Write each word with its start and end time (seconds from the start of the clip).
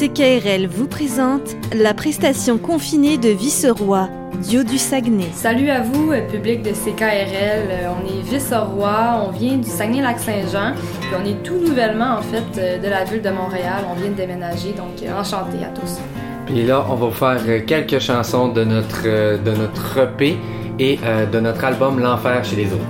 CKRL 0.00 0.66
vous 0.66 0.86
présente 0.86 1.56
la 1.74 1.92
prestation 1.92 2.56
confinée 2.56 3.18
de 3.18 3.28
Viceroy, 3.28 4.08
Dio 4.38 4.62
du 4.62 4.78
Saguenay. 4.78 5.26
Salut 5.34 5.68
à 5.68 5.82
vous, 5.82 6.10
euh, 6.10 6.26
public 6.26 6.62
de 6.62 6.70
CKRL. 6.70 7.68
Euh, 7.68 7.90
On 7.90 8.06
est 8.08 8.22
Viceroy, 8.22 9.26
on 9.26 9.30
vient 9.30 9.58
du 9.58 9.68
Saguenay-Lac-Saint-Jean, 9.68 10.72
puis 11.02 11.10
on 11.22 11.28
est 11.28 11.42
tout 11.42 11.58
nouvellement 11.58 12.16
en 12.16 12.22
fait 12.22 12.58
euh, 12.58 12.78
de 12.78 12.88
la 12.88 13.04
ville 13.04 13.20
de 13.20 13.28
Montréal. 13.28 13.84
On 13.90 14.00
vient 14.00 14.10
de 14.10 14.16
déménager, 14.16 14.72
donc 14.72 15.06
enchanté 15.06 15.58
à 15.62 15.68
tous. 15.78 15.98
Puis 16.46 16.64
là, 16.64 16.82
on 16.88 16.94
va 16.94 17.06
vous 17.08 17.12
faire 17.12 17.66
quelques 17.66 17.98
chansons 17.98 18.48
de 18.48 18.64
notre, 18.64 19.02
de 19.04 19.50
notre 19.50 19.98
EP 19.98 20.38
et 20.78 20.98
euh, 21.04 21.26
de 21.26 21.40
notre 21.40 21.62
album 21.62 22.00
L'Enfer 22.00 22.42
chez 22.42 22.56
les 22.56 22.72
autres. 22.72 22.88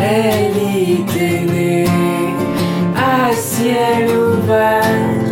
Elle 0.00 1.02
était 1.02 1.44
née 1.44 1.84
à 2.96 3.30
ciel 3.34 4.08
ouvert. 4.08 5.27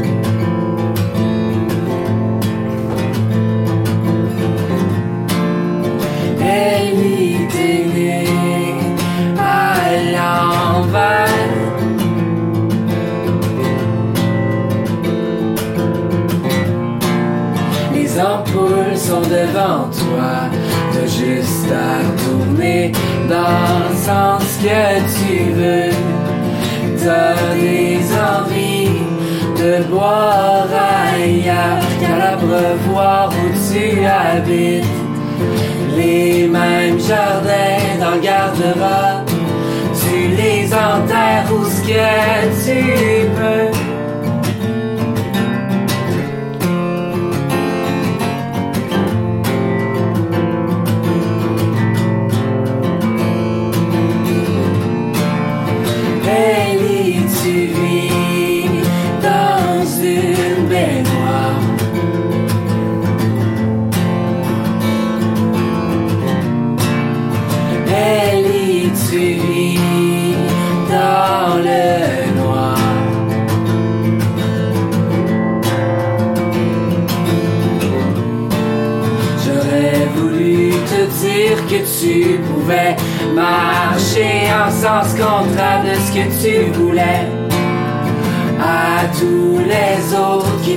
Juste 21.66 21.72
à 21.72 22.24
tourner 22.24 22.92
dans 23.28 23.88
le 23.88 23.96
sens 23.96 24.42
que 24.62 24.98
tu 25.16 25.50
veux. 25.52 25.90
T'as 26.98 27.54
des 27.54 28.00
envies 28.14 29.00
de 29.56 29.84
boire 29.90 30.66
ailleurs 31.14 31.82
qu'à 32.00 32.16
l'abreuvoir 32.18 33.30
où 33.30 33.72
tu 33.72 34.04
habites. 34.04 34.84
Les 35.96 36.46
mêmes 36.48 36.98
jardins 36.98 38.00
dans 38.00 38.12
le 38.12 38.20
garde-robe, 38.20 39.30
tu 40.00 40.28
les 40.36 40.66
enterres 40.72 41.50
où 41.52 41.64
ce 41.64 41.80
que 41.82 42.64
tu 42.64 43.28
peux. 43.36 43.85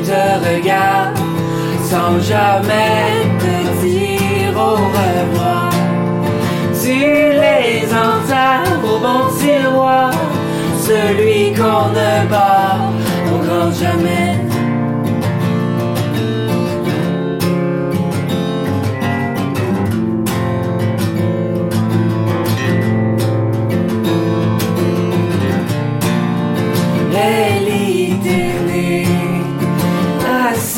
Te 0.09 0.23
regardent 0.49 1.19
sans 1.91 2.19
jamais 2.19 3.27
te 3.41 3.55
dire 3.83 4.53
au 4.55 4.75
revoir. 4.97 5.69
Tu 6.81 6.97
les 7.43 7.85
enterres 8.07 8.79
au 8.83 8.97
bon 9.05 9.21
tiroir, 9.39 10.11
celui 10.87 11.53
qu'on 11.53 11.89
ne 11.99 12.27
bat 12.27 12.77
au 13.31 13.37
grand 13.45 13.71
jamais. 13.71 14.38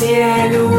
все 0.02 0.48
люди. 0.50 0.71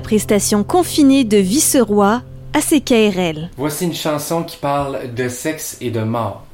La 0.00 0.02
prestation 0.02 0.64
confinée 0.64 1.24
de 1.24 1.36
Viceroy 1.36 2.22
à 2.54 2.60
CKRL. 2.62 3.50
Voici 3.58 3.84
une 3.84 3.94
chanson 3.94 4.44
qui 4.44 4.56
parle 4.56 5.14
de 5.14 5.28
sexe 5.28 5.76
et 5.82 5.90
de 5.90 6.00
mort. 6.00 6.46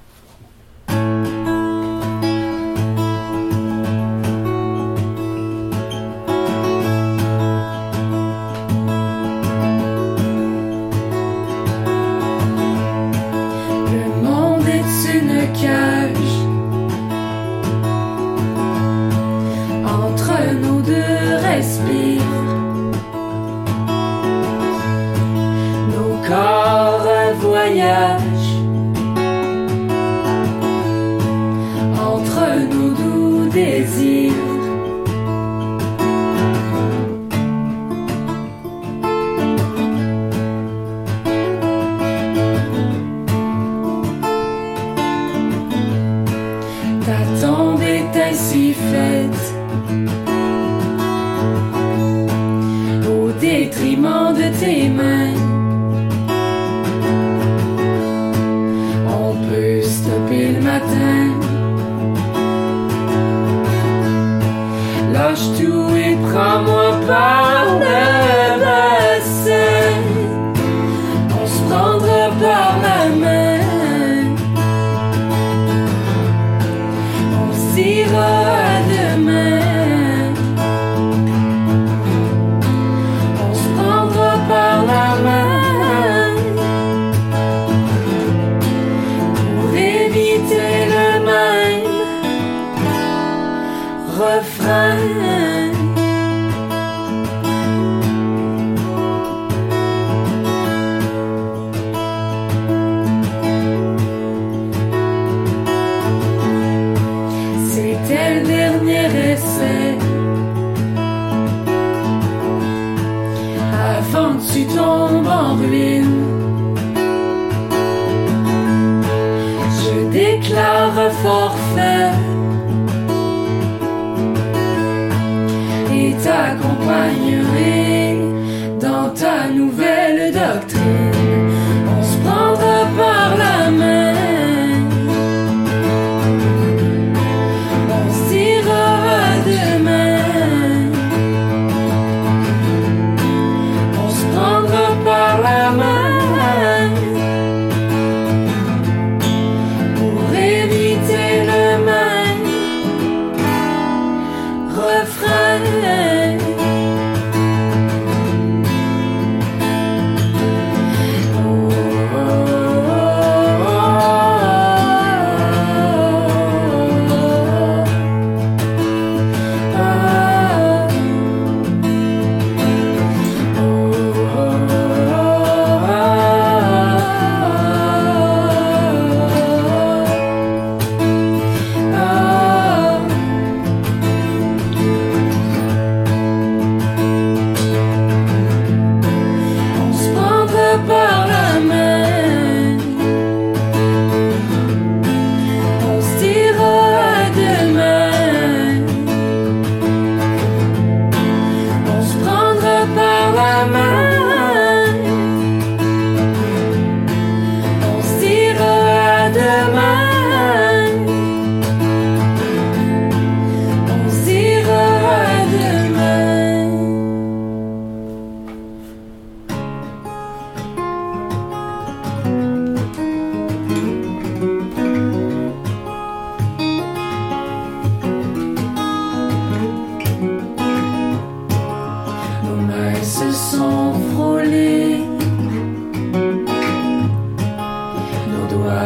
Et 125.92 126.14
t'accompagnerai 126.22 127.45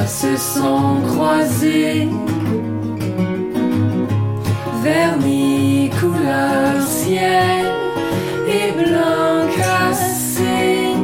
se 0.07 0.37
sont 0.37 1.01
croisés, 1.07 2.09
vernis 4.83 5.91
couleur 6.01 6.83
ciel 6.87 7.65
et 8.49 8.73
blanc 8.73 9.47
cassé. 9.57 10.95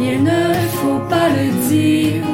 Il 0.00 0.22
ne 0.22 0.54
faut 0.78 1.02
pas 1.08 1.28
le 1.38 1.46
dire. 1.68 2.24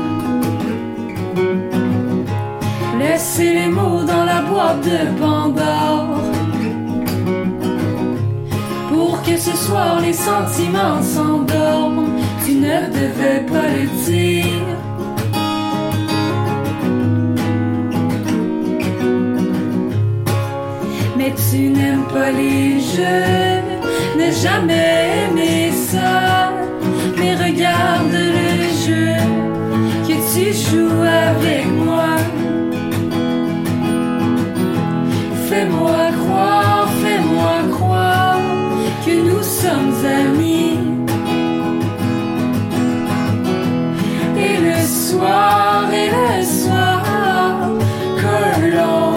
Laissez 2.99 3.55
les 3.55 3.69
mots 3.69 4.03
dans 4.03 4.25
la 4.25 4.41
boîte 4.43 4.83
de 4.83 5.21
Pandore 5.21 6.21
Pour 8.89 9.23
que 9.23 9.37
ce 9.39 9.57
soir 9.57 10.01
les 10.01 10.13
sentiments 10.13 11.01
s'endorment 11.03 12.08
ne 12.61 12.79
devais 12.99 13.41
pas 13.53 13.69
le 13.77 13.87
dire. 14.07 14.67
Mais 21.17 21.33
tu 21.51 21.69
n'aimes 21.71 22.07
pas 22.13 22.31
les 22.31 22.81
jeux 22.81 23.63
N'ai 24.17 24.33
jamais 24.33 25.29
aimé 25.31 25.71
ça. 25.73 26.53
Mais 27.19 27.35
regarde 27.35 28.13
le 28.13 28.61
jeu 28.85 29.15
Que 30.07 30.15
tu 30.33 30.53
joues 30.53 31.03
avec 31.31 31.67
moi. 31.85 32.11
Fais-moi 35.49 36.08
soir, 45.19 45.93
et 45.93 46.11
le 46.11 46.45
soir, 46.45 47.03
que 48.21 48.77
l'on. 48.77 49.09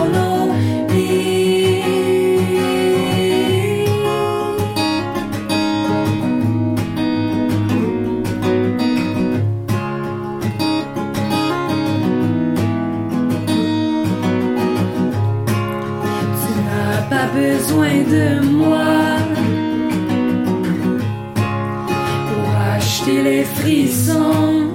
Tu 16.42 16.52
n'as 16.66 17.02
pas 17.10 17.28
besoin 17.34 17.96
de 18.16 18.26
moi 18.46 18.94
pour 22.28 22.48
acheter 22.76 23.22
les 23.24 23.44
frissons. 23.44 24.71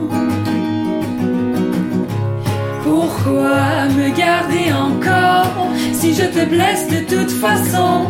Pourquoi 3.26 3.87
me 3.88 4.16
garder 4.16 4.73
encore 4.73 5.66
si 5.92 6.14
je 6.14 6.23
te 6.23 6.45
blesse 6.45 6.87
de 6.87 7.00
toute 7.12 7.33
façon? 7.33 8.06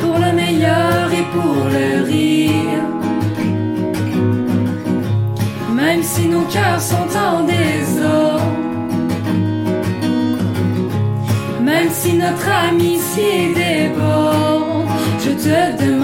Pour 0.00 0.18
le 0.18 0.32
meilleur 0.32 1.12
et 1.12 1.24
pour 1.34 1.56
le 1.74 2.04
rire. 2.04 2.84
Même 5.74 6.02
si 6.04 6.28
nos 6.28 6.42
cœurs 6.42 6.80
sont 6.80 7.08
en 7.18 7.42
désordre, 7.42 8.44
même 11.62 11.90
si 11.90 12.12
notre 12.14 12.48
amitié 12.70 13.54
déborde, 13.54 14.86
je 15.18 15.30
te 15.30 15.82
demande 15.84 15.95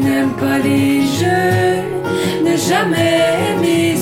n'aimes 0.00 0.36
pas 0.38 0.58
les 0.58 1.02
jeux, 1.02 2.44
ne 2.44 2.56
jamais 2.56 3.20
aimer 3.50 3.96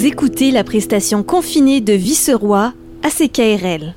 Vous 0.00 0.06
écoutez 0.06 0.50
la 0.50 0.64
prestation 0.64 1.22
confinée 1.22 1.82
de 1.82 1.92
Viceroy 1.92 2.72
à 3.02 3.10
CKRL. 3.10 3.94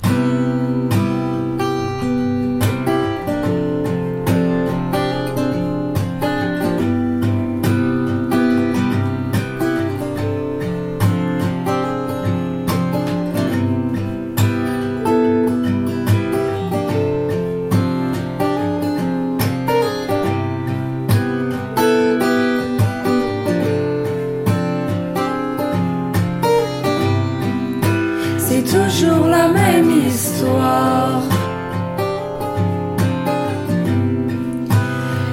Toujours 28.70 29.28
la 29.28 29.48
même 29.50 29.92
histoire. 30.08 31.22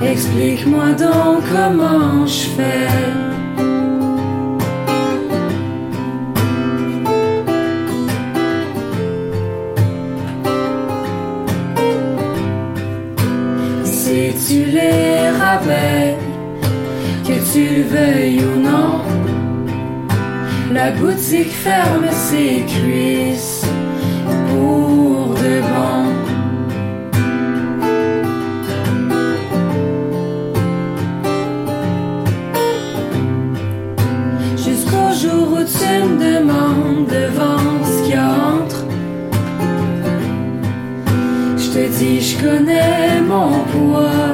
Explique-moi 0.03 0.93
donc 0.93 1.43
comment 1.51 2.27
je 2.27 2.47
fais. 2.57 2.89
Si 13.85 14.35
tu 14.47 14.65
les 14.65 15.31
rabais, 15.39 16.17
que 17.25 17.53
tu 17.53 17.77
le 17.77 17.83
veuilles 17.83 18.45
ou 18.45 18.61
non. 18.61 19.00
La 20.83 20.93
boutique 20.93 21.53
ferme 21.53 22.07
ses 22.11 22.65
cuisses 22.67 23.67
pour 24.49 25.35
de 25.35 25.61
bon. 25.71 26.05
Jusqu'au 34.57 35.09
jour 35.23 35.53
où 35.53 35.63
tu 35.65 35.93
me 36.09 36.17
demandes 36.19 37.09
devant 37.09 37.85
ce 37.85 38.17
a 38.17 38.31
entre. 38.55 38.85
Je 41.59 41.69
te 41.75 41.99
dis, 41.99 42.23
je 42.23 42.39
connais 42.43 43.21
mon 43.21 43.51
poids, 43.73 44.30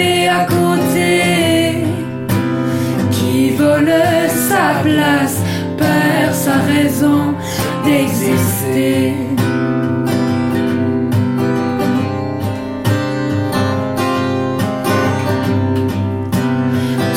à 0.00 0.44
côté. 0.44 1.84
Qui 3.10 3.50
vole 3.50 3.92
sa 4.48 4.80
place, 4.82 5.42
perd 5.76 6.34
sa 6.34 6.56
raison 6.72 7.34
d'exister. 7.84 9.14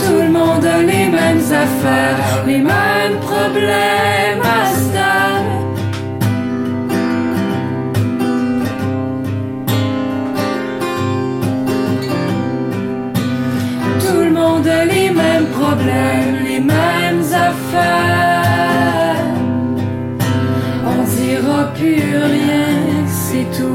Tout 0.05 0.21
le 0.21 0.29
monde 0.29 0.65
a 0.65 0.79
les 0.81 1.07
mêmes 1.09 1.45
affaires, 1.51 2.43
les 2.45 2.57
mêmes 2.59 3.17
problèmes 3.21 4.24
les 15.85 16.59
mêmes 16.59 17.23
affaires. 17.47 19.15
On 20.85 21.03
dira 21.17 21.73
plus 21.73 22.17
rien, 22.35 23.05
c'est 23.07 23.47
tout. 23.57 23.74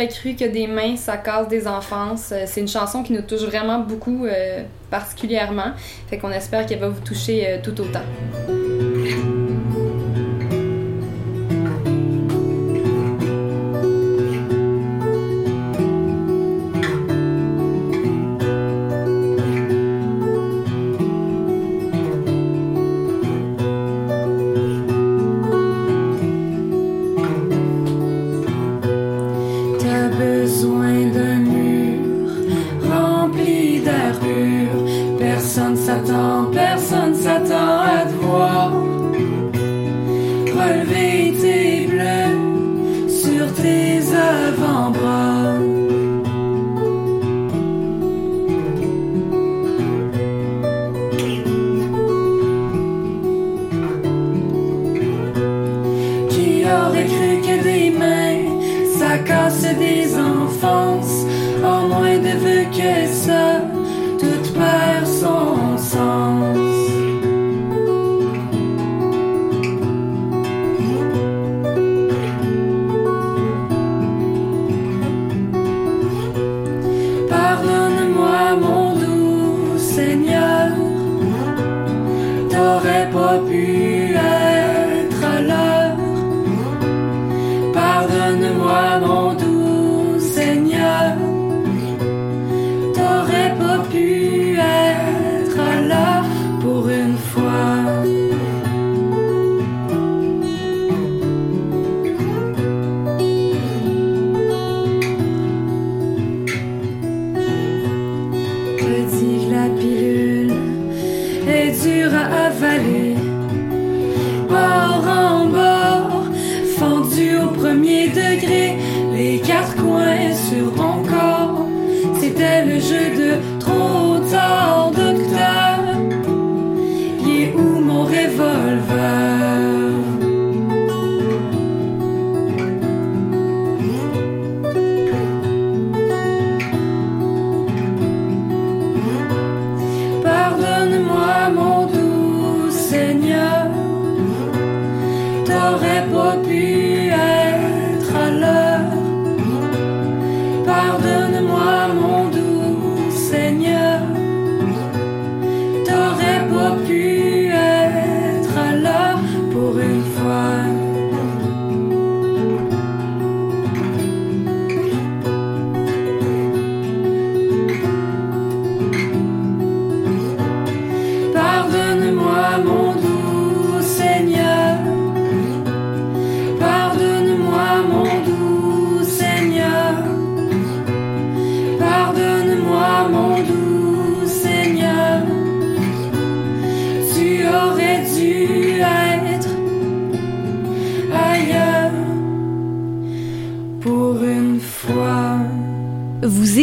Aurait 0.00 0.08
cru 0.08 0.34
que 0.34 0.46
des 0.46 0.66
mains, 0.66 0.96
ça 0.96 1.18
casse 1.18 1.46
des 1.48 1.68
enfances? 1.68 2.32
Euh, 2.32 2.44
C'est 2.46 2.62
une 2.62 2.68
chanson 2.68 3.02
qui 3.02 3.12
nous 3.12 3.20
touche 3.20 3.42
vraiment 3.42 3.80
beaucoup, 3.80 4.24
euh, 4.24 4.62
particulièrement. 4.90 5.72
Fait 6.08 6.16
qu'on 6.16 6.30
espère 6.30 6.64
qu'elle 6.64 6.78
va 6.78 6.88
vous 6.88 7.02
toucher 7.02 7.46
euh, 7.46 7.58
tout 7.62 7.78
autant. 7.78 8.00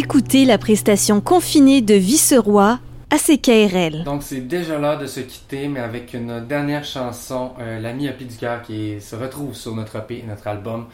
Vous 0.08 0.16
écoutez 0.16 0.46
la 0.46 0.56
prestation 0.56 1.20
confinée 1.20 1.82
de 1.82 1.92
Viceroy 1.92 2.80
à 3.10 3.18
CKRL. 3.18 4.04
Donc 4.04 4.22
c'est 4.22 4.40
déjà 4.40 4.78
l'heure 4.78 4.96
de 4.96 5.06
se 5.06 5.20
quitter, 5.20 5.68
mais 5.68 5.80
avec 5.80 6.14
une 6.14 6.46
dernière 6.46 6.82
chanson, 6.82 7.52
euh, 7.60 7.78
La 7.78 7.92
myopie 7.92 8.24
du 8.24 8.34
cœur, 8.34 8.62
qui 8.62 9.02
se 9.02 9.14
retrouve 9.14 9.54
sur 9.54 9.74
notre 9.74 9.96
EP, 9.96 10.24
notre 10.26 10.46
album. 10.46 10.86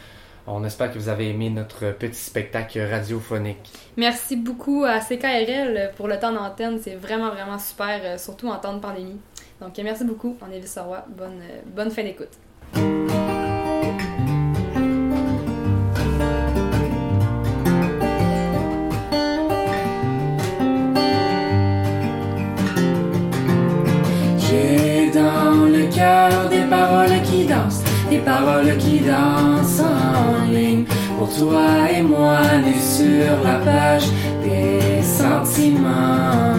On 0.48 0.64
espère 0.64 0.92
que 0.92 0.98
vous 0.98 1.08
avez 1.08 1.28
aimé 1.30 1.48
notre 1.48 1.92
petit 1.92 2.18
spectacle 2.18 2.80
radiophonique. 2.80 3.70
Merci 3.96 4.34
beaucoup 4.34 4.82
à 4.82 4.98
CKRL 4.98 5.92
pour 5.96 6.08
le 6.08 6.18
temps 6.18 6.32
d'antenne. 6.32 6.80
C'est 6.82 6.96
vraiment, 6.96 7.30
vraiment 7.30 7.60
super, 7.60 8.00
euh, 8.02 8.18
surtout 8.18 8.48
en 8.48 8.56
temps 8.56 8.74
de 8.74 8.80
pandémie. 8.80 9.20
Donc, 9.60 9.78
merci 9.78 10.04
beaucoup. 10.04 10.36
On 10.42 10.52
est 10.52 10.58
Viceroy. 10.58 11.04
Bonne, 11.16 11.40
euh, 11.40 11.60
bonne 11.72 11.92
fin 11.92 12.02
d'écoute. 12.02 12.30
Paroles 28.24 28.76
qui 28.78 29.00
dansent 29.00 29.80
en 29.80 30.50
ligne. 30.50 30.84
Pour 31.18 31.28
toi 31.36 31.66
et 31.96 32.02
moi, 32.02 32.40
nus 32.64 32.74
sur 32.80 33.34
la 33.44 33.58
page 33.64 34.06
des 34.42 35.02
sentiments. 35.02 36.58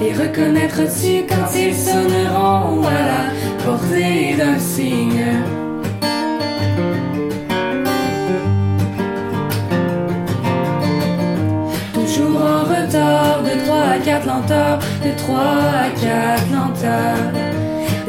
Et 0.00 0.12
reconnaîtras-tu 0.12 1.24
quand 1.28 1.50
ils 1.56 1.74
sonneront 1.74 2.82
à 2.86 3.00
la 3.10 3.64
portée 3.64 4.36
d'un 4.36 4.58
signe? 4.58 5.26
Toujours 11.94 12.40
en 12.40 12.62
retard 12.62 13.42
de 13.42 13.64
3 13.64 13.76
à 13.76 13.98
4 13.98 14.26
lenteurs, 14.26 14.78
de 15.04 15.16
3 15.16 15.38
à 15.38 15.90
4 15.90 16.52
lenteurs. 16.52 17.47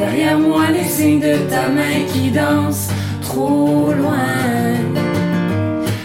Derrière 0.09 0.39
moi 0.39 0.63
les 0.73 0.85
signes 0.85 1.19
de 1.19 1.35
ta 1.51 1.69
main 1.69 2.03
qui 2.11 2.31
danse 2.31 2.89
trop 3.21 3.91
loin. 3.93 4.73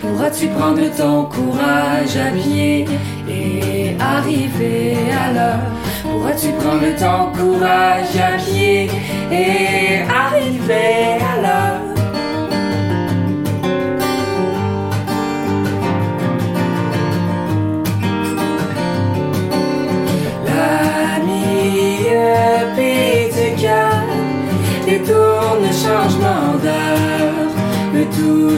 Pourras-tu 0.02 0.48
prendre 0.48 0.82
ton 0.94 1.24
courage 1.24 2.14
à 2.14 2.30
pied 2.36 2.86
et 3.26 3.96
arriver 3.98 4.96
à 5.10 5.32
l'heure? 5.32 5.70
Pourras-tu 6.02 6.48
prendre 6.48 6.94
ton 6.98 7.32
courage 7.38 8.14
à 8.18 8.36
pied 8.36 8.90
et 9.32 10.02
arriver 10.02 11.16
à 11.32 11.40
l'heure? 11.40 11.73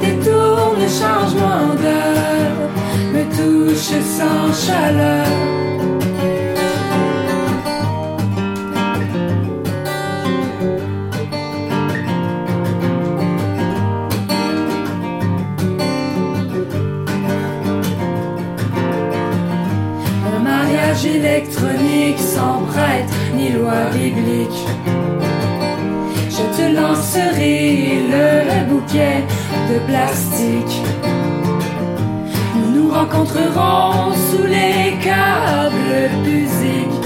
détourne 0.00 0.86
changement 1.00 1.74
d'heure, 1.80 2.70
me 3.12 3.22
touche 3.36 3.94
sans 4.02 4.52
chaleur. 4.52 5.23
Ni 23.34 23.50
loi 23.50 23.90
biblique. 23.92 24.66
Je 26.30 26.44
te 26.56 26.66
lancerai 26.74 28.00
le 28.12 28.68
bouquet 28.70 29.24
de 29.70 29.78
plastique. 29.86 30.82
Nous 32.56 32.70
nous 32.76 32.90
rencontrerons 32.90 34.12
sous 34.28 34.44
les 34.44 34.96
câbles 35.02 36.10
musique. 36.24 37.04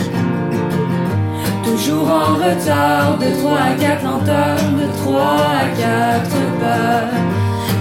Toujours 1.65 2.09
en 2.09 2.35
retard 2.37 3.19
de 3.19 3.29
3 3.41 3.59
à 3.59 3.75
4 3.79 4.05
lenteurs, 4.05 4.65
de 4.81 4.87
3 5.05 5.21
à 5.21 5.69
4 5.77 6.31
pas. 6.61 7.29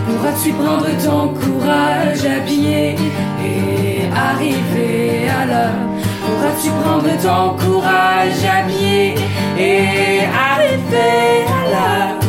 Pourras-tu 0.06 0.52
prendre 0.54 0.88
ton 1.04 1.34
courage 1.34 2.26
à 2.26 2.40
pied 2.46 2.96
et 3.44 4.02
arriver 4.14 5.28
à 5.30 5.46
l'heure? 5.46 5.97
Vas-tu 6.42 6.70
prendre 6.82 7.12
ton 7.22 7.56
courage 7.64 8.44
à 8.46 8.68
pied 8.68 9.16
et 9.58 10.20
arriver 10.50 11.46
à 11.58 11.62
l'heure? 11.72 12.20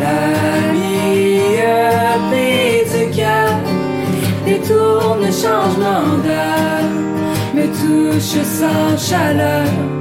La 0.00 0.42
détourne 4.44 5.26
changement 5.32 6.18
d'heure, 6.24 6.90
me 7.54 7.66
touche 7.66 8.42
sans 8.44 8.96
chaleur. 8.98 9.91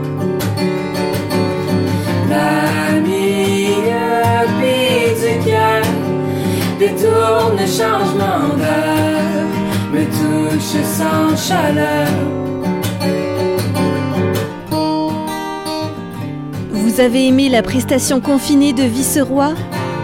Vous 16.72 17.00
avez 17.00 17.28
aimé 17.28 17.48
la 17.50 17.62
prestation 17.62 18.20
confinée 18.20 18.74
de 18.74 18.84
Viceroy 18.84 19.54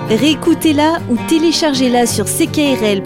Réécoutez-la 0.10 1.00
ou 1.10 1.18
téléchargez-la 1.28 2.06
sur 2.06 2.26
ckrl.qc.ca 2.26 3.04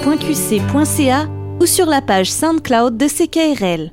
ou 1.59 1.65
sur 1.65 1.87
la 1.87 2.01
page 2.01 2.31
SoundCloud 2.31 2.95
de 2.97 3.07
CKRL. 3.07 3.91